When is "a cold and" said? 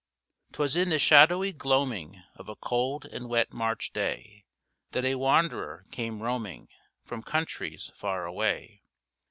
2.49-3.29